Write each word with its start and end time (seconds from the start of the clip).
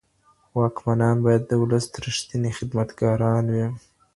واکمنان 0.57 1.17
بايد 1.25 1.41
د 1.47 1.51
ولس 1.61 1.85
ريښتني 2.05 2.51
خدمتګاران 2.57 3.45
وي. 3.55 3.65